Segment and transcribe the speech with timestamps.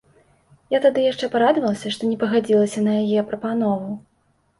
[0.75, 3.93] Я тады яшчэ парадавалася, што не пагадзілася на яе прапанову.